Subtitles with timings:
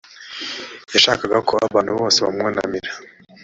[0.93, 2.91] yashakaga ko abantu bose bamwunamira